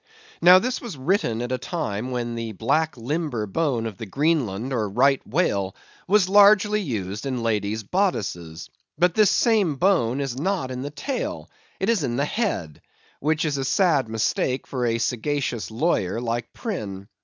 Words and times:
Now 0.41 0.57
this 0.57 0.81
was 0.81 0.97
written 0.97 1.43
at 1.43 1.51
a 1.51 1.59
time 1.59 2.09
when 2.09 2.33
the 2.33 2.53
black 2.53 2.97
limber 2.97 3.45
bone 3.45 3.85
of 3.85 3.97
the 3.99 4.07
Greenland 4.07 4.73
or 4.73 4.89
Right 4.89 5.21
whale 5.27 5.75
was 6.07 6.27
largely 6.27 6.81
used 6.81 7.27
in 7.27 7.43
ladies' 7.43 7.83
bodices. 7.83 8.71
But 8.97 9.13
this 9.13 9.29
same 9.29 9.75
bone 9.75 10.19
is 10.19 10.39
not 10.39 10.71
in 10.71 10.81
the 10.81 10.89
tail; 10.89 11.51
it 11.79 11.87
is 11.87 12.03
in 12.03 12.15
the 12.15 12.25
head, 12.25 12.81
which 13.19 13.45
is 13.45 13.59
a 13.59 13.63
sad 13.63 14.09
mistake 14.09 14.65
for 14.65 14.87
a 14.87 14.97
sagacious 14.97 15.69
lawyer 15.69 16.19
like 16.19 16.51
Prynne. 16.51 17.07